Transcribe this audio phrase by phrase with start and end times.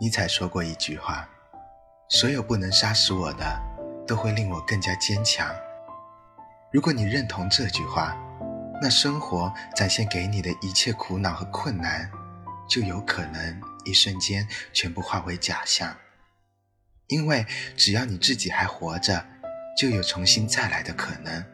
[0.00, 1.28] 尼采说过一句话
[2.08, 3.60] ：“所有不能杀死我的，
[4.06, 5.52] 都会令我更加坚强。”
[6.70, 8.16] 如果你认同这句话，
[8.80, 12.08] 那生活展现给你的一切苦恼和困难，
[12.68, 15.96] 就有可能一瞬间全部化为假象。
[17.08, 17.44] 因为
[17.76, 19.26] 只要你自己还活着，
[19.76, 21.44] 就有重新再来的可能，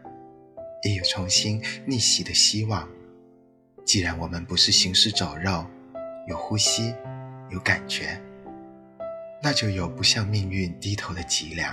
[0.82, 2.86] 也有重新逆袭的希望。
[3.86, 5.64] 既然我们不是行尸走肉，
[6.29, 6.95] 有呼吸，
[7.48, 8.20] 有感觉。
[9.44, 11.71] 那就有不向命运低头的脊梁，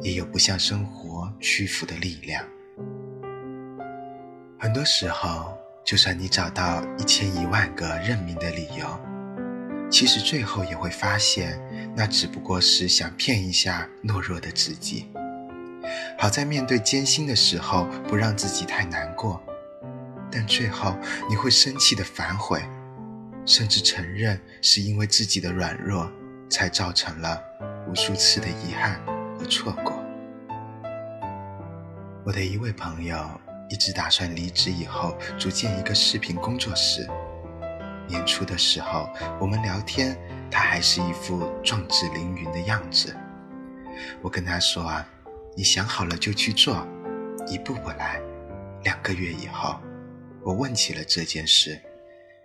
[0.00, 2.44] 也有不向生活屈服的力量。
[4.60, 8.86] 很多时候，就算你找到一千一万个认命的理由，
[9.90, 11.60] 其实最后也会发现，
[11.96, 15.10] 那只不过是想骗一下懦弱的自己。
[16.16, 19.42] 好在面对艰辛的时候，不让自己太难过。
[20.30, 20.96] 但最后，
[21.28, 22.62] 你会生气的反悔，
[23.44, 26.08] 甚至承认是因为自己的软弱。
[26.54, 27.42] 才造成了
[27.88, 29.04] 无数次的遗憾
[29.36, 29.92] 和错过。
[32.24, 33.28] 我的一位朋友
[33.68, 37.10] 一直打算离职以后组建一个视频工作室。
[38.06, 39.10] 年初的时候，
[39.40, 40.16] 我们聊天，
[40.48, 43.16] 他还是一副壮志凌云的样子。
[44.22, 45.04] 我跟他说啊，
[45.56, 46.86] 你想好了就去做，
[47.48, 48.20] 一步步来。
[48.84, 49.80] 两个月以后，
[50.44, 51.80] 我问起了这件事，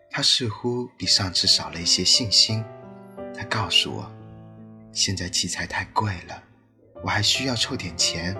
[0.09, 2.65] 他似乎比上次少了一些信心。
[3.39, 4.11] 他告诉我，
[4.91, 6.43] 现在器材太贵了，
[7.01, 8.35] 我还需要凑点钱，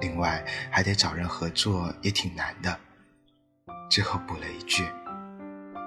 [0.00, 2.80] 另外还得找人合作，也挺难的。
[3.90, 4.82] 最后补了一句：“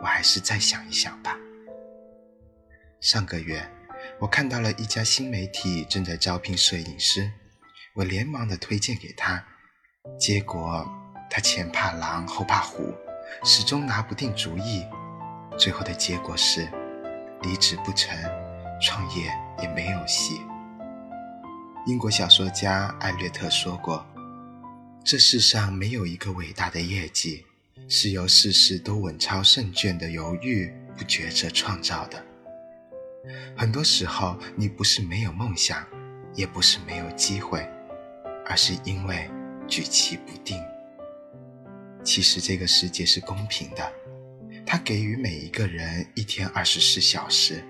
[0.04, 1.36] 我还是再想一想吧。”
[3.02, 3.68] 上个月，
[4.20, 7.32] 我看到了一家新媒体正在招聘摄影师，
[7.96, 9.44] 我连忙的推荐给他，
[10.20, 10.88] 结果
[11.28, 12.94] 他前怕狼后怕虎，
[13.44, 14.86] 始终拿不定主意，
[15.58, 16.70] 最后的结果是。
[17.42, 18.18] 离职不成，
[18.82, 20.42] 创业也没有戏。
[21.86, 24.06] 英国小说家艾略特说过
[25.06, 27.46] ：“这世上没有一个伟大的业绩
[27.88, 32.22] 是由事事都稳操胜券的犹豫不决者创造的。
[33.56, 35.86] 很多时候，你不是没有梦想，
[36.34, 37.66] 也不是没有机会，
[38.46, 39.30] 而是因为
[39.68, 40.62] 举棋不定。
[42.04, 43.92] 其实这个世界是公平的。”
[44.70, 47.64] 他给予每一个人一天二十四小时，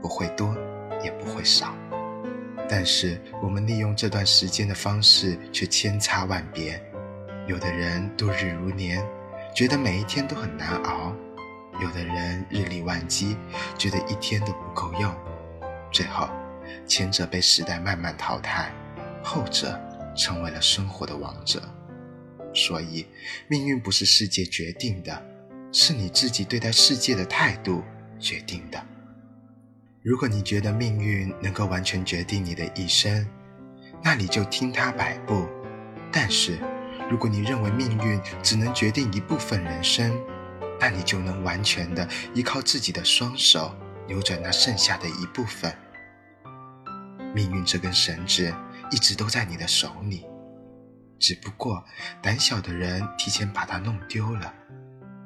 [0.00, 0.56] 不会多，
[1.04, 1.76] 也不会少。
[2.66, 6.82] 但是我们利用这段时间的方式却千差万别。
[7.46, 9.06] 有的人度日如年，
[9.54, 11.14] 觉得每一天都很难熬；
[11.78, 13.36] 有的人日理万机，
[13.76, 15.14] 觉得一天都不够用。
[15.92, 16.26] 最后，
[16.86, 18.72] 前者被时代慢慢淘汰，
[19.22, 19.78] 后者
[20.16, 21.62] 成为了生活的王者。
[22.54, 23.04] 所以，
[23.46, 25.29] 命运不是世界决定的。
[25.72, 27.82] 是你自己对待世界的态度
[28.18, 28.84] 决定的。
[30.02, 33.26] 如果你觉得命运能够完全决定你的一生，
[34.02, 35.46] 那你就听他摆布；
[36.10, 36.58] 但是，
[37.10, 40.18] 如果你认为命运只能决定一部分人生，
[40.80, 43.74] 那你就能完全的依靠自己的双手
[44.08, 45.72] 扭转那剩下的一部分。
[47.32, 48.52] 命运这根绳子
[48.90, 50.26] 一直都在你的手里，
[51.18, 51.84] 只不过
[52.20, 54.52] 胆小的人提前把它弄丢了。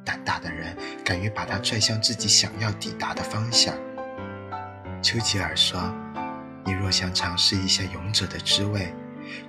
[0.04, 3.74] 胆大的人敢于把它拽向自己想要抵达的方向。
[5.02, 5.80] 丘吉尔说
[6.64, 8.94] ：“你若想尝试一下勇者的滋味，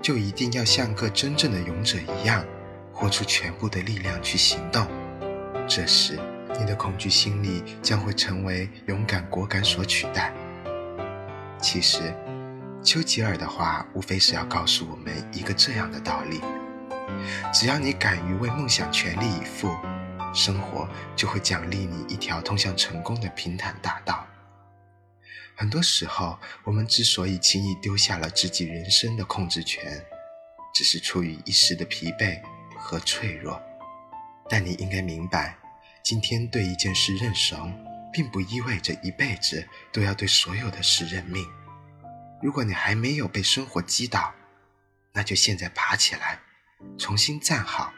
[0.01, 2.43] 就一定要像个真正的勇者一样，
[2.91, 4.87] 豁出全部的力量去行动。
[5.67, 6.19] 这时，
[6.59, 10.33] 你的恐惧心理将会成为勇敢果敢所取代。”
[11.61, 12.13] 其实，
[12.83, 16.41] 丘吉尔的话无非是要告诉我们一个这样的道理：
[17.53, 19.73] 只要你敢于为梦想全力以赴。
[20.35, 24.27] 生活就会奖励你一条通向成功的平坦大道。
[25.55, 30.05] 很多时候，我们之所以轻易丢下了自己人生的控制权，
[30.73, 32.41] 只是出于一时的疲惫
[32.77, 33.59] 和脆弱。
[34.49, 35.57] 但你应该明白，
[36.03, 37.73] 今天对一件事认怂，
[38.11, 41.47] 并不意味着一辈子都要对所有的事认命。
[42.41, 44.33] 如果你还没有被生活击倒，
[45.13, 46.39] 那就现在爬起来，
[46.99, 47.93] 重新站好。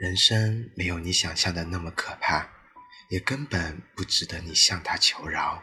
[0.00, 2.48] 人生没有你想象的那么可怕，
[3.10, 5.62] 也根本不值得你向他求饶。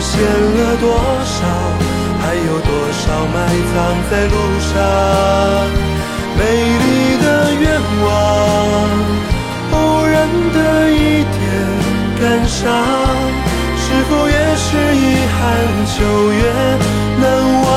[0.00, 0.84] 实现了多
[1.24, 1.36] 少？
[2.22, 3.02] 还有多少
[3.32, 3.36] 埋
[3.70, 3.74] 藏
[4.10, 4.72] 在路上？
[6.38, 6.40] 美
[6.80, 6.84] 丽
[7.22, 7.62] 的愿
[8.02, 8.08] 望，
[9.72, 9.74] 偶
[10.06, 10.14] 然
[10.54, 10.58] 的
[10.90, 11.38] 一点
[12.18, 12.64] 感伤，
[13.76, 14.98] 是否越是遗
[15.36, 15.38] 憾
[15.98, 15.98] 就
[16.32, 16.40] 越
[17.20, 17.24] 难
[17.62, 17.68] 忘？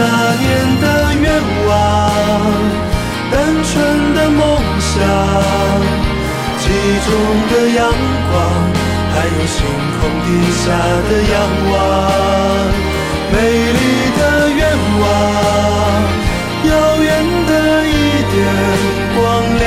[0.00, 0.02] 那
[0.36, 0.46] 年
[0.80, 0.84] 的
[1.20, 1.26] 愿
[1.66, 1.72] 望，
[3.32, 3.34] 单
[3.64, 4.40] 纯的梦
[4.78, 4.94] 想。
[6.60, 7.10] 记忆中
[7.50, 7.78] 的阳
[8.30, 8.36] 光，
[9.30, 9.56] 有星
[10.00, 10.64] 空底下
[11.08, 11.34] 的仰
[11.70, 11.72] 望，
[13.30, 13.36] 美
[13.72, 13.78] 丽
[14.16, 14.20] 的
[14.50, 14.60] 愿
[15.00, 15.04] 望，
[16.64, 16.70] 遥
[17.02, 17.06] 远
[17.46, 17.50] 的
[17.86, 17.90] 一
[18.32, 18.34] 点
[19.14, 19.18] 光
[19.58, 19.66] 亮，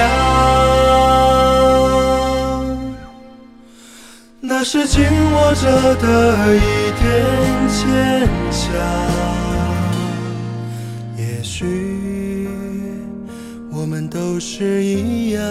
[4.40, 4.96] 那是紧
[5.32, 5.64] 握着
[5.96, 6.06] 的
[6.56, 6.60] 一
[7.00, 7.02] 点
[7.70, 7.80] 坚
[8.52, 8.60] 强。
[11.18, 12.50] 也许
[13.72, 15.42] 我们都是一样。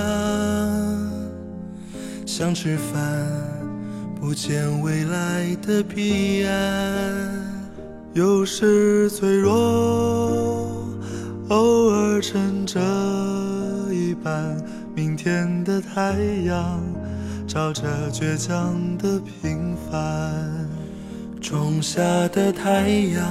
[2.26, 3.00] 想吃饭，
[4.20, 6.54] 不见未来的彼岸。
[8.12, 9.50] 有时脆弱，
[11.48, 12.78] 偶尔撑着
[13.90, 14.62] 一半
[14.94, 16.12] 明天的太
[16.44, 16.82] 阳，
[17.46, 20.68] 照着倔强的平凡。
[21.40, 23.24] 种下的太阳，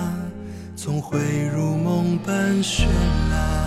[0.76, 1.20] 总会
[1.56, 2.88] 如梦般绚
[3.30, 3.59] 烂。